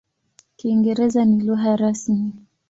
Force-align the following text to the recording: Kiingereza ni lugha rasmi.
Kiingereza 0.57 1.21
ni 1.25 1.39
lugha 1.45 1.71
rasmi. 1.81 2.27